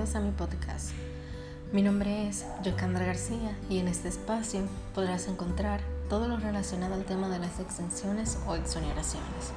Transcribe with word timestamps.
a 0.00 0.20
mi 0.20 0.30
podcast. 0.30 0.92
Mi 1.74 1.82
nombre 1.82 2.26
es 2.26 2.46
Yocandra 2.64 3.04
García 3.04 3.54
y 3.68 3.80
en 3.80 3.86
este 3.86 4.08
espacio 4.08 4.62
podrás 4.94 5.28
encontrar 5.28 5.82
todo 6.08 6.26
lo 6.26 6.38
relacionado 6.38 6.94
al 6.94 7.04
tema 7.04 7.28
de 7.28 7.38
las 7.38 7.60
exenciones 7.60 8.38
o 8.46 8.54
exoneraciones. 8.54 9.52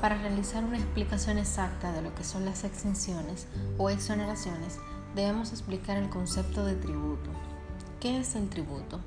Para 0.00 0.16
realizar 0.16 0.62
una 0.62 0.78
explicación 0.78 1.38
exacta 1.38 1.92
de 1.92 2.02
lo 2.02 2.14
que 2.14 2.22
son 2.22 2.44
las 2.44 2.62
exenciones 2.62 3.48
o 3.76 3.90
exoneraciones, 3.90 4.78
debemos 5.16 5.50
explicar 5.50 5.96
el 5.96 6.08
concepto 6.08 6.64
de 6.64 6.76
tributo. 6.76 7.30
¿Qué 7.98 8.20
es 8.20 8.36
el 8.36 8.48
tributo? 8.48 9.00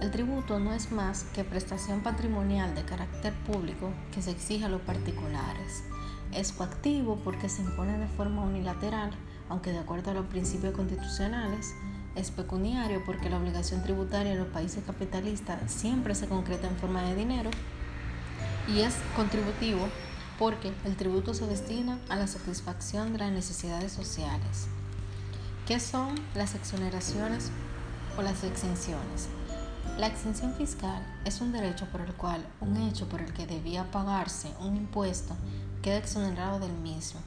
El 0.00 0.12
tributo 0.12 0.60
no 0.60 0.74
es 0.74 0.92
más 0.92 1.24
que 1.34 1.42
prestación 1.42 2.02
patrimonial 2.02 2.72
de 2.76 2.84
carácter 2.84 3.34
público 3.44 3.90
que 4.14 4.22
se 4.22 4.30
exige 4.30 4.64
a 4.64 4.68
los 4.68 4.82
particulares. 4.82 5.82
Es 6.32 6.52
coactivo 6.52 7.16
porque 7.24 7.48
se 7.48 7.62
impone 7.62 7.98
de 7.98 8.06
forma 8.06 8.42
unilateral, 8.42 9.10
aunque 9.48 9.72
de 9.72 9.78
acuerdo 9.78 10.10
a 10.10 10.14
los 10.14 10.26
principios 10.26 10.74
constitucionales, 10.74 11.74
es 12.14 12.30
pecuniario 12.30 13.02
porque 13.04 13.30
la 13.30 13.38
obligación 13.38 13.82
tributaria 13.82 14.32
en 14.32 14.38
los 14.38 14.48
países 14.48 14.82
capitalistas 14.84 15.70
siempre 15.70 16.14
se 16.14 16.26
concreta 16.26 16.66
en 16.66 16.76
forma 16.76 17.02
de 17.02 17.14
dinero 17.14 17.50
y 18.66 18.80
es 18.80 18.94
contributivo 19.14 19.88
porque 20.38 20.72
el 20.84 20.96
tributo 20.96 21.34
se 21.34 21.46
destina 21.46 21.98
a 22.08 22.16
la 22.16 22.26
satisfacción 22.26 23.12
de 23.12 23.18
las 23.18 23.32
necesidades 23.32 23.92
sociales. 23.92 24.68
¿Qué 25.66 25.80
son 25.80 26.14
las 26.34 26.54
exoneraciones 26.54 27.50
o 28.16 28.22
las 28.22 28.44
exenciones? 28.44 29.28
La 29.98 30.06
exención 30.06 30.54
fiscal 30.54 31.04
es 31.24 31.40
un 31.40 31.50
derecho 31.50 31.86
por 31.86 32.00
el 32.00 32.14
cual 32.14 32.46
un 32.60 32.76
hecho 32.76 33.08
por 33.08 33.20
el 33.20 33.32
que 33.32 33.46
debía 33.46 33.90
pagarse 33.90 34.48
un 34.60 34.76
impuesto 34.76 35.36
queda 35.82 35.96
exonerado 35.96 36.60
del 36.60 36.72
mismo. 36.72 37.20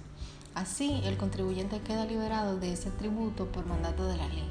Así, 0.54 1.02
el 1.06 1.18
contribuyente 1.18 1.80
queda 1.80 2.06
liberado 2.06 2.60
de 2.60 2.74
ese 2.74 2.92
tributo 2.92 3.46
por 3.48 3.66
mandato 3.66 4.06
de 4.08 4.18
la 4.18 4.28
ley. 4.28 4.50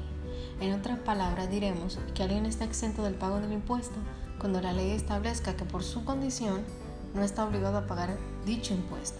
En 0.59 0.73
otras 0.73 0.97
palabras, 0.99 1.49
diremos 1.49 1.99
que 2.15 2.23
alguien 2.23 2.45
está 2.45 2.65
exento 2.65 3.03
del 3.03 3.13
pago 3.13 3.39
del 3.39 3.53
impuesto 3.53 3.95
cuando 4.39 4.61
la 4.61 4.73
ley 4.73 4.91
establezca 4.91 5.55
que 5.55 5.65
por 5.65 5.83
su 5.83 6.03
condición 6.03 6.61
no 7.13 7.23
está 7.23 7.45
obligado 7.45 7.77
a 7.77 7.87
pagar 7.87 8.17
dicho 8.45 8.73
impuesto. 8.73 9.19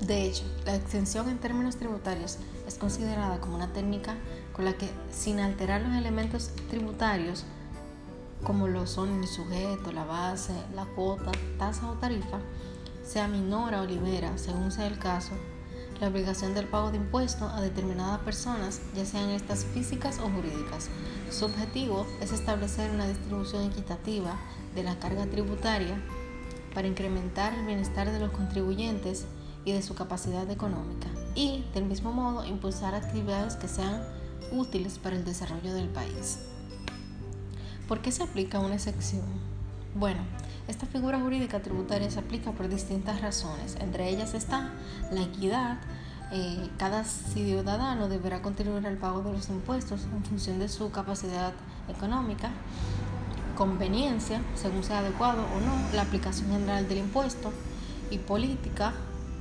De 0.00 0.24
hecho, 0.24 0.44
la 0.64 0.74
exención 0.74 1.28
en 1.28 1.38
términos 1.38 1.76
tributarios 1.76 2.38
es 2.66 2.76
considerada 2.76 3.40
como 3.40 3.56
una 3.56 3.72
técnica 3.72 4.16
con 4.52 4.64
la 4.64 4.74
que, 4.74 4.88
sin 5.10 5.40
alterar 5.40 5.82
los 5.82 5.96
elementos 5.96 6.50
tributarios, 6.70 7.44
como 8.44 8.68
lo 8.68 8.86
son 8.86 9.20
el 9.20 9.28
sujeto, 9.28 9.92
la 9.92 10.04
base, 10.04 10.54
la 10.74 10.86
cuota, 10.86 11.30
tasa 11.58 11.88
o 11.88 11.94
tarifa, 11.94 12.38
se 13.04 13.20
aminora 13.20 13.82
o 13.82 13.84
libera, 13.84 14.38
según 14.38 14.72
sea 14.72 14.86
el 14.86 14.98
caso, 14.98 15.32
la 16.02 16.08
obligación 16.08 16.52
del 16.52 16.66
pago 16.66 16.90
de 16.90 16.96
impuestos 16.96 17.52
a 17.52 17.60
determinadas 17.60 18.18
personas, 18.22 18.80
ya 18.96 19.06
sean 19.06 19.30
estas 19.30 19.64
físicas 19.64 20.18
o 20.18 20.28
jurídicas. 20.28 20.88
Su 21.30 21.44
objetivo 21.44 22.08
es 22.20 22.32
establecer 22.32 22.90
una 22.90 23.06
distribución 23.06 23.70
equitativa 23.70 24.36
de 24.74 24.82
la 24.82 24.98
carga 24.98 25.26
tributaria 25.26 25.96
para 26.74 26.88
incrementar 26.88 27.54
el 27.54 27.66
bienestar 27.66 28.10
de 28.10 28.18
los 28.18 28.32
contribuyentes 28.32 29.26
y 29.64 29.70
de 29.70 29.80
su 29.80 29.94
capacidad 29.94 30.50
económica 30.50 31.06
y, 31.36 31.64
del 31.72 31.84
mismo 31.84 32.12
modo, 32.12 32.44
impulsar 32.44 32.96
actividades 32.96 33.54
que 33.54 33.68
sean 33.68 34.02
útiles 34.50 34.98
para 34.98 35.14
el 35.14 35.24
desarrollo 35.24 35.72
del 35.72 35.88
país. 35.88 36.40
¿Por 37.86 38.02
qué 38.02 38.10
se 38.10 38.24
aplica 38.24 38.58
una 38.58 38.74
excepción? 38.74 39.22
Bueno, 39.94 40.22
esta 40.68 40.86
figura 40.86 41.20
jurídica 41.20 41.60
tributaria 41.60 42.10
se 42.10 42.20
aplica 42.20 42.52
por 42.52 42.68
distintas 42.68 43.20
razones. 43.20 43.76
Entre 43.80 44.08
ellas 44.08 44.34
está 44.34 44.70
la 45.10 45.22
equidad. 45.22 45.78
Eh, 46.32 46.70
cada 46.78 47.04
ciudadano 47.04 48.08
deberá 48.08 48.40
contribuir 48.40 48.86
al 48.86 48.96
pago 48.96 49.22
de 49.22 49.32
los 49.32 49.48
impuestos 49.50 50.04
en 50.04 50.24
función 50.24 50.58
de 50.58 50.68
su 50.68 50.90
capacidad 50.90 51.52
económica, 51.88 52.50
conveniencia, 53.56 54.40
según 54.54 54.82
sea 54.82 55.00
adecuado 55.00 55.42
o 55.42 55.60
no, 55.60 55.94
la 55.94 56.02
aplicación 56.02 56.50
general 56.50 56.88
del 56.88 56.98
impuesto 56.98 57.52
y 58.10 58.18
política 58.18 58.94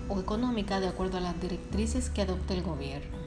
o 0.10 0.20
económica 0.20 0.82
de 0.82 0.90
acuerdo 0.90 1.18
a 1.18 1.22
las 1.22 1.40
directrices 1.40 2.10
que 2.10 2.24
adopte 2.24 2.56
el 2.56 2.64
gobierno. 2.64 3.21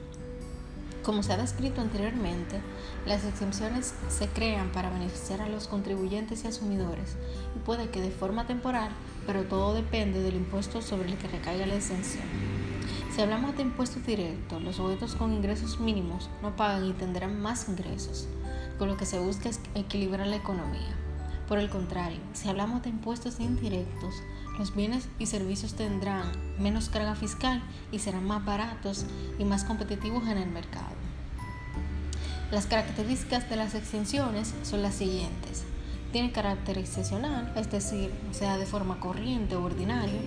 Como 1.05 1.21
se 1.21 1.33
ha 1.33 1.37
descrito 1.37 1.81
anteriormente, 1.81 2.59
las 3.05 3.23
exenciones 3.25 3.93
se 4.09 4.27
crean 4.27 4.71
para 4.71 4.89
beneficiar 4.89 5.39
a 5.39 5.47
los 5.47 5.67
contribuyentes 5.67 6.43
y 6.43 6.47
asumidores 6.47 7.15
y 7.55 7.59
puede 7.59 7.89
que 7.89 8.01
de 8.01 8.09
forma 8.09 8.47
temporal, 8.47 8.89
pero 9.27 9.43
todo 9.43 9.75
depende 9.75 10.19
del 10.21 10.35
impuesto 10.35 10.81
sobre 10.81 11.11
el 11.11 11.17
que 11.19 11.27
recaiga 11.27 11.67
la 11.67 11.75
exención. 11.75 12.23
Si 13.13 13.21
hablamos 13.21 13.55
de 13.55 13.61
impuestos 13.61 14.03
directos, 14.03 14.63
los 14.63 14.77
sujetos 14.77 15.13
con 15.13 15.31
ingresos 15.31 15.79
mínimos 15.79 16.27
no 16.41 16.55
pagan 16.55 16.85
y 16.85 16.93
tendrán 16.93 17.39
más 17.39 17.69
ingresos, 17.69 18.27
con 18.79 18.87
lo 18.87 18.97
que 18.97 19.05
se 19.05 19.19
busca 19.19 19.51
equilibrar 19.75 20.25
la 20.25 20.37
economía. 20.37 20.95
Por 21.47 21.59
el 21.59 21.69
contrario, 21.69 22.19
si 22.33 22.49
hablamos 22.49 22.81
de 22.81 22.89
impuestos 22.89 23.39
indirectos, 23.39 24.15
los 24.57 24.75
bienes 24.75 25.07
y 25.19 25.25
servicios 25.25 25.73
tendrán 25.73 26.31
menos 26.59 26.89
carga 26.89 27.15
fiscal 27.15 27.61
y 27.91 27.99
serán 27.99 28.25
más 28.25 28.43
baratos 28.45 29.05
y 29.37 29.45
más 29.45 29.63
competitivos 29.63 30.27
en 30.27 30.37
el 30.37 30.49
mercado. 30.49 30.95
Las 32.51 32.67
características 32.67 33.49
de 33.49 33.55
las 33.55 33.75
exenciones 33.75 34.53
son 34.63 34.81
las 34.81 34.95
siguientes. 34.95 35.63
Tiene 36.11 36.31
carácter 36.31 36.77
excepcional, 36.77 37.51
es 37.55 37.69
decir, 37.69 38.11
sea 38.31 38.57
de 38.57 38.65
forma 38.65 38.99
corriente 38.99 39.55
o 39.55 39.63
ordinaria. 39.63 40.21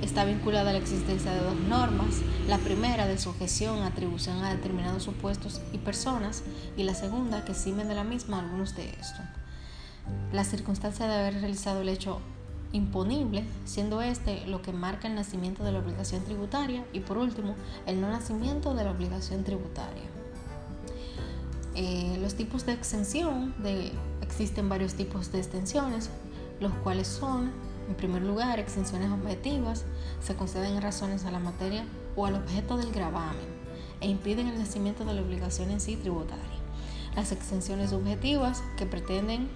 Está 0.00 0.24
vinculada 0.24 0.70
a 0.70 0.72
la 0.72 0.78
existencia 0.78 1.32
de 1.32 1.40
dos 1.40 1.60
normas, 1.68 2.22
la 2.48 2.58
primera 2.58 3.06
de 3.06 3.18
sujeción 3.18 3.82
atribución 3.82 4.42
a 4.42 4.54
determinados 4.54 5.02
supuestos 5.02 5.60
y 5.72 5.78
personas 5.78 6.42
y 6.76 6.84
la 6.84 6.94
segunda 6.94 7.44
que 7.44 7.52
exime 7.52 7.84
de 7.84 7.94
la 7.94 8.04
misma 8.04 8.40
algunos 8.40 8.74
de 8.76 8.88
estos 8.90 9.20
la 10.32 10.44
circunstancia 10.44 11.06
de 11.06 11.14
haber 11.14 11.34
realizado 11.40 11.82
el 11.82 11.88
hecho 11.88 12.20
imponible, 12.74 13.44
siendo 13.64 14.02
este 14.02 14.46
lo 14.46 14.60
que 14.60 14.72
marca 14.72 15.06
el 15.08 15.14
nacimiento 15.14 15.62
de 15.62 15.72
la 15.72 15.78
obligación 15.78 16.22
tributaria 16.24 16.84
y 16.92 17.00
por 17.00 17.16
último 17.16 17.54
el 17.86 18.00
no 18.00 18.10
nacimiento 18.10 18.74
de 18.74 18.84
la 18.84 18.90
obligación 18.90 19.44
tributaria. 19.44 20.02
Eh, 21.76 22.18
los 22.20 22.34
tipos 22.34 22.66
de 22.66 22.72
exención, 22.72 23.54
existen 24.22 24.68
varios 24.68 24.94
tipos 24.94 25.32
de 25.32 25.38
extensiones, 25.38 26.10
los 26.60 26.72
cuales 26.72 27.06
son, 27.06 27.52
en 27.88 27.94
primer 27.94 28.22
lugar, 28.22 28.58
exenciones 28.58 29.10
objetivas, 29.10 29.84
se 30.20 30.34
conceden 30.34 30.80
razones 30.82 31.24
a 31.24 31.30
la 31.30 31.40
materia 31.40 31.84
o 32.16 32.26
al 32.26 32.34
objeto 32.34 32.76
del 32.76 32.92
gravamen 32.92 33.54
e 34.00 34.08
impiden 34.08 34.48
el 34.48 34.58
nacimiento 34.58 35.04
de 35.04 35.14
la 35.14 35.22
obligación 35.22 35.70
en 35.70 35.80
sí 35.80 35.96
tributaria. 35.96 36.42
Las 37.14 37.30
exenciones 37.30 37.92
objetivas 37.92 38.62
que 38.76 38.86
pretenden 38.86 39.48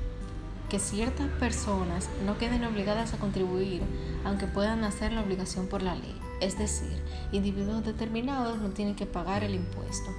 que 0.68 0.78
ciertas 0.78 1.28
personas 1.38 2.08
no 2.26 2.38
queden 2.38 2.64
obligadas 2.64 3.14
a 3.14 3.18
contribuir, 3.18 3.82
aunque 4.24 4.46
puedan 4.46 4.84
hacer 4.84 5.12
la 5.12 5.22
obligación 5.22 5.66
por 5.66 5.82
la 5.82 5.94
ley. 5.94 6.14
Es 6.40 6.58
decir, 6.58 7.02
individuos 7.32 7.84
determinados 7.84 8.58
no 8.58 8.68
tienen 8.70 8.94
que 8.94 9.06
pagar 9.06 9.44
el 9.44 9.54
impuesto. 9.54 10.10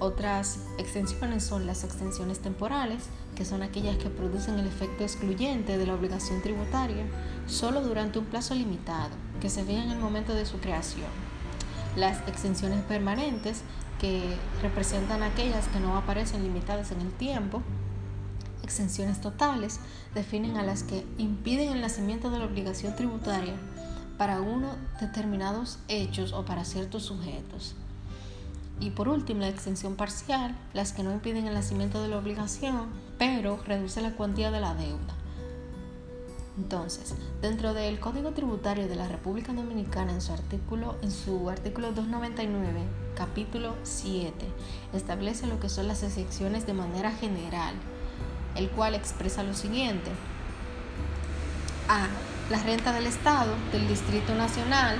Otras 0.00 0.60
extensiones 0.78 1.42
son 1.42 1.66
las 1.66 1.82
extensiones 1.82 2.38
temporales, 2.38 3.04
que 3.34 3.44
son 3.44 3.62
aquellas 3.62 3.96
que 3.96 4.08
producen 4.08 4.58
el 4.58 4.66
efecto 4.66 5.02
excluyente 5.02 5.76
de 5.76 5.86
la 5.86 5.94
obligación 5.94 6.40
tributaria 6.40 7.04
solo 7.48 7.80
durante 7.82 8.20
un 8.20 8.26
plazo 8.26 8.54
limitado, 8.54 9.10
que 9.40 9.50
se 9.50 9.64
ve 9.64 9.76
en 9.76 9.90
el 9.90 9.98
momento 9.98 10.34
de 10.34 10.46
su 10.46 10.58
creación. 10.58 11.08
Las 11.96 12.26
exenciones 12.28 12.80
permanentes, 12.84 13.62
que 14.00 14.22
representan 14.62 15.24
aquellas 15.24 15.66
que 15.68 15.80
no 15.80 15.96
aparecen 15.96 16.44
limitadas 16.44 16.92
en 16.92 17.00
el 17.00 17.10
tiempo, 17.10 17.62
exenciones 18.68 19.22
totales 19.22 19.80
definen 20.14 20.58
a 20.58 20.62
las 20.62 20.82
que 20.82 21.06
impiden 21.16 21.72
el 21.72 21.80
nacimiento 21.80 22.30
de 22.30 22.38
la 22.38 22.44
obligación 22.44 22.94
tributaria 22.94 23.54
para 24.18 24.42
uno 24.42 24.76
determinados 25.00 25.78
hechos 25.88 26.34
o 26.34 26.44
para 26.44 26.66
ciertos 26.66 27.04
sujetos. 27.04 27.74
Y 28.78 28.90
por 28.90 29.08
último, 29.08 29.40
la 29.40 29.48
exención 29.48 29.96
parcial, 29.96 30.54
las 30.74 30.92
que 30.92 31.02
no 31.02 31.12
impiden 31.12 31.46
el 31.46 31.54
nacimiento 31.54 32.02
de 32.02 32.08
la 32.08 32.18
obligación, 32.18 32.90
pero 33.16 33.58
reduce 33.64 34.02
la 34.02 34.12
cuantía 34.12 34.50
de 34.50 34.60
la 34.60 34.74
deuda. 34.74 35.14
Entonces, 36.58 37.14
dentro 37.40 37.72
del 37.72 37.98
Código 38.00 38.32
Tributario 38.32 38.86
de 38.86 38.96
la 38.96 39.08
República 39.08 39.52
Dominicana, 39.52 40.12
en 40.12 40.20
su 40.20 40.32
artículo, 40.32 40.96
en 41.02 41.10
su 41.10 41.48
artículo 41.48 41.92
299, 41.92 42.82
capítulo 43.16 43.74
7, 43.82 44.32
establece 44.92 45.46
lo 45.46 45.58
que 45.58 45.68
son 45.68 45.88
las 45.88 46.02
exenciones 46.02 46.66
de 46.66 46.74
manera 46.74 47.12
general 47.12 47.74
el 48.58 48.68
cual 48.68 48.94
expresa 48.94 49.42
lo 49.42 49.54
siguiente. 49.54 50.10
A. 51.88 52.08
La 52.50 52.62
renta 52.62 52.92
del 52.92 53.06
Estado, 53.06 53.54
del 53.72 53.86
Distrito 53.88 54.34
Nacional, 54.34 54.96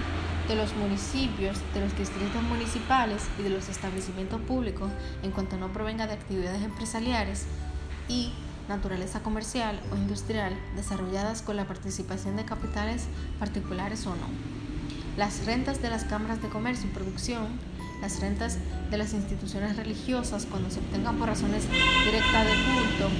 de 0.48 0.54
los 0.54 0.74
municipios, 0.76 1.58
de 1.74 1.80
los 1.80 1.96
distritos 1.96 2.42
municipales 2.42 3.22
y 3.38 3.42
de 3.42 3.50
los 3.50 3.68
establecimientos 3.68 4.40
públicos 4.42 4.90
en 5.22 5.30
cuanto 5.30 5.56
no 5.56 5.72
provenga 5.72 6.06
de 6.06 6.14
actividades 6.14 6.62
empresariales 6.62 7.46
y 8.08 8.32
naturaleza 8.68 9.22
comercial 9.22 9.80
o 9.92 9.96
industrial 9.96 10.54
desarrolladas 10.76 11.42
con 11.42 11.56
la 11.56 11.66
participación 11.66 12.36
de 12.36 12.44
capitales 12.44 13.06
particulares 13.38 14.06
o 14.06 14.10
no. 14.10 14.28
Las 15.16 15.46
rentas 15.46 15.82
de 15.82 15.90
las 15.90 16.04
cámaras 16.04 16.40
de 16.42 16.48
comercio 16.48 16.88
y 16.88 16.92
producción 16.92 17.58
las 18.00 18.20
rentas 18.20 18.58
de 18.90 18.96
las 18.96 19.12
instituciones 19.12 19.76
religiosas 19.76 20.46
cuando 20.46 20.70
se 20.70 20.78
obtengan 20.80 21.16
por 21.18 21.28
razones 21.28 21.64
directas 22.04 22.46
de 22.46 22.52
culto, 22.52 23.10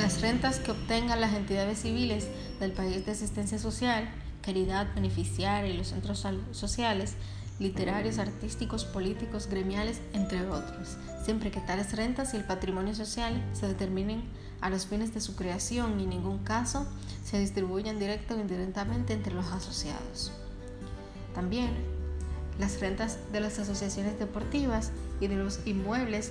las 0.00 0.22
rentas 0.22 0.60
que 0.60 0.70
obtengan 0.70 1.20
las 1.20 1.34
entidades 1.34 1.80
civiles 1.80 2.26
del 2.58 2.72
país 2.72 3.04
de 3.04 3.12
asistencia 3.12 3.58
social, 3.58 4.08
caridad 4.40 4.94
beneficiaria 4.94 5.70
y 5.70 5.76
los 5.76 5.88
centros 5.88 6.26
sociales, 6.52 7.16
literarios, 7.58 8.18
artísticos, 8.18 8.86
políticos, 8.86 9.46
gremiales, 9.50 10.00
entre 10.14 10.48
otros, 10.48 10.96
siempre 11.22 11.50
que 11.50 11.60
tales 11.60 11.94
rentas 11.94 12.32
y 12.32 12.38
el 12.38 12.44
patrimonio 12.44 12.94
social 12.94 13.44
se 13.52 13.68
determinen 13.68 14.22
a 14.62 14.70
los 14.70 14.86
fines 14.86 15.12
de 15.12 15.20
su 15.20 15.36
creación 15.36 16.00
y 16.00 16.04
en 16.04 16.10
ningún 16.10 16.38
caso 16.38 16.86
se 17.22 17.38
distribuyan 17.38 17.98
directa 17.98 18.34
o 18.34 18.40
indirectamente 18.40 19.12
entre 19.12 19.34
los 19.34 19.52
asociados. 19.52 20.32
También 21.34 21.68
las 22.58 22.80
rentas 22.80 23.18
de 23.32 23.40
las 23.40 23.58
asociaciones 23.58 24.18
deportivas 24.18 24.92
y 25.20 25.26
de 25.26 25.36
los 25.36 25.60
inmuebles 25.66 26.30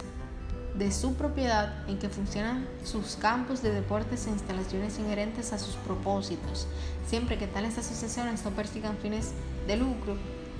de 0.79 0.93
su 0.93 1.15
propiedad 1.15 1.87
en 1.89 1.99
que 1.99 2.07
funcionan 2.07 2.65
sus 2.85 3.17
campos 3.17 3.61
de 3.61 3.73
deportes 3.73 4.25
e 4.25 4.29
instalaciones 4.29 4.97
inherentes 4.97 5.51
a 5.51 5.59
sus 5.59 5.75
propósitos, 5.75 6.67
siempre 7.05 7.37
que 7.37 7.47
tales 7.47 7.77
asociaciones 7.77 8.45
no 8.45 8.51
persigan 8.51 8.97
fines 8.97 9.33
de 9.67 9.75
lucro 9.75 10.15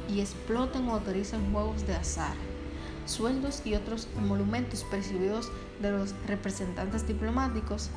y 0.09 0.19
exploten 0.19 0.89
o 0.89 0.95
autoricen 0.95 1.53
juegos 1.53 1.87
de 1.87 1.95
azar, 1.95 2.35
sueldos 3.05 3.61
y 3.63 3.75
otros 3.75 4.09
emolumentos 4.17 4.83
percibidos 4.83 5.49
de 5.81 5.91
los 5.91 6.13
representantes 6.27 7.07
diplomáticos 7.07 7.89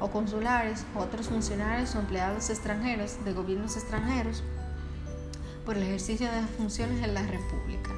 o 0.00 0.08
consulares 0.10 0.86
o 0.94 1.00
otros 1.00 1.28
funcionarios 1.28 1.94
o 1.94 1.98
empleados 1.98 2.48
extranjeros 2.48 3.22
de 3.22 3.34
gobiernos 3.34 3.76
extranjeros 3.76 4.42
por 5.66 5.76
el 5.76 5.82
ejercicio 5.82 6.26
de 6.30 6.40
las 6.40 6.50
funciones 6.52 7.04
en 7.04 7.12
la 7.12 7.22
República. 7.22 7.90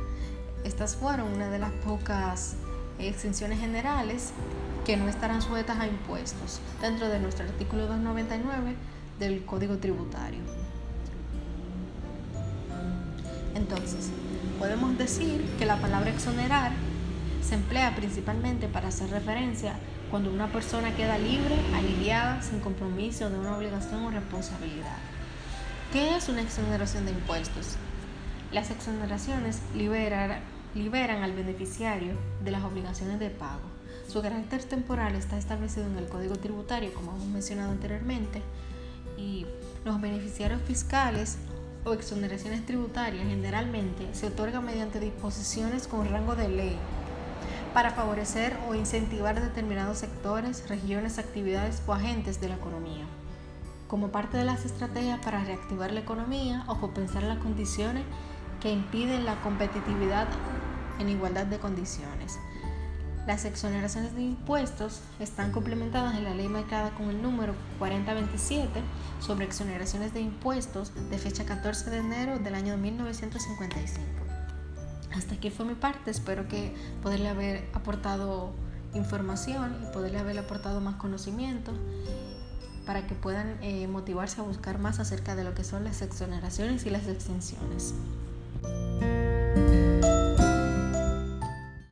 Estas 0.65 0.97
fueron 0.97 1.33
una 1.33 1.49
de 1.49 1.61
las 1.61 1.71
pocas 1.85 2.57
exenciones 3.07 3.61
generales 3.61 4.33
que 4.85 4.97
no 4.97 5.09
estarán 5.09 5.43
sujetas 5.43 5.79
a 5.79 5.87
impuestos 5.87 6.61
dentro 6.81 7.09
de 7.09 7.21
nuestro 7.21 7.45
artículo 7.45 7.87
299 7.87 8.75
del 9.19 9.45
Código 9.45 9.77
Tributario. 9.79 10.41
Entonces, 13.55 14.11
podemos 14.59 14.97
decir 14.97 15.45
que 15.59 15.67
la 15.67 15.77
palabra 15.77 16.11
exonerar 16.11 16.73
se 17.43 17.55
emplea 17.55 17.95
principalmente 17.95 18.69
para 18.69 18.89
hacer 18.89 19.11
referencia 19.11 19.75
cuando 20.11 20.31
una 20.31 20.51
persona 20.51 20.95
queda 20.95 21.19
libre, 21.19 21.57
aliviada, 21.75 22.41
sin 22.43 22.61
compromiso 22.61 23.29
de 23.31 23.39
una 23.39 23.57
obligación 23.57 24.05
o 24.05 24.11
responsabilidad. 24.11 24.97
¿Qué 25.93 26.17
es 26.17 26.29
una 26.29 26.43
exoneración 26.43 27.05
de 27.05 27.13
impuestos? 27.13 27.77
Las 28.53 28.71
exoneraciones 28.71 29.61
liberan, 29.75 30.41
liberan 30.75 31.23
al 31.23 31.33
beneficiario 31.33 32.15
de 32.45 32.51
las 32.51 32.65
obligaciones 32.65 33.19
de 33.19 33.31
pago. 33.31 33.63
Su 34.09 34.23
carácter 34.23 34.65
temporal 34.65 35.15
está 35.15 35.39
establecido 35.39 35.87
en 35.87 35.97
el 35.99 36.09
Código 36.09 36.37
Tributario, 36.37 36.93
como 36.95 37.13
hemos 37.13 37.27
mencionado 37.27 37.73
anteriormente, 37.73 38.43
y 39.17 39.47
los 39.85 40.01
beneficiarios 40.01 40.63
fiscales 40.63 41.39
o 41.85 41.93
exoneraciones 41.93 42.65
tributarias 42.67 43.27
generalmente 43.27 44.07
se 44.13 44.27
otorgan 44.27 44.65
mediante 44.65 45.01
disposiciones 45.01 45.87
con 45.87 46.09
rango 46.09 46.37
de 46.37 46.49
ley 46.49 46.77
para 47.75 47.91
favorecer 47.91 48.57
o 48.69 48.75
incentivar 48.75 49.41
determinados 49.41 49.99
sectores, 49.99 50.69
regiones, 50.69 51.19
actividades 51.19 51.83
o 51.87 51.93
agentes 51.93 52.41
de 52.41 52.49
la 52.49 52.57
economía. 52.57 53.05
Como 53.89 54.09
parte 54.09 54.37
de 54.37 54.45
las 54.45 54.65
estrategias 54.65 55.21
para 55.25 55.45
reactivar 55.45 55.93
la 55.93 56.01
economía 56.01 56.65
o 56.67 56.79
compensar 56.79 57.23
las 57.23 57.39
condiciones 57.39 58.05
que 58.61 58.73
impiden 58.73 59.25
la 59.25 59.41
competitividad 59.43 60.27
en 60.99 61.09
igualdad 61.09 61.47
de 61.47 61.59
condiciones. 61.59 62.39
Las 63.27 63.45
exoneraciones 63.45 64.15
de 64.15 64.23
impuestos 64.23 65.03
están 65.21 65.53
complementadas 65.53 66.17
en 66.17 66.25
la 66.25 66.35
ley 66.35 66.49
marcada 66.49 66.95
con 66.95 67.11
el 67.11 67.21
número 67.21 67.55
4027 67.79 68.81
sobre 69.21 69.45
exoneraciones 69.45 70.15
de 70.15 70.21
impuestos 70.21 70.93
de 71.11 71.19
fecha 71.19 71.45
14 71.45 71.91
de 71.91 71.99
enero 71.99 72.39
del 72.39 72.55
año 72.55 72.79
1955. 72.79 74.01
Hasta 75.15 75.35
aquí 75.35 75.51
fue 75.51 75.67
mi 75.67 75.75
parte, 75.75 76.11
espero 76.11 76.49
que 76.49 76.75
poderle 77.03 77.29
haber 77.29 77.69
aportado 77.75 78.55
información 78.95 79.77
y 79.83 79.93
poderle 79.93 80.21
haber 80.21 80.39
aportado 80.39 80.81
más 80.81 80.97
conocimiento 80.97 81.73
para 82.87 83.07
que 83.07 83.15
puedan 83.15 83.63
eh, 83.63 83.87
motivarse 83.89 84.41
a 84.41 84.45
buscar 84.45 84.79
más 84.79 85.01
acerca 85.01 85.37
de 85.37 85.45
lo 85.45 85.55
que 85.55 85.65
son 85.65 85.85
las 85.85 86.01
exoneraciones 86.01 86.87
y 86.87 86.91
las 86.91 87.07
exenciones. 87.07 87.93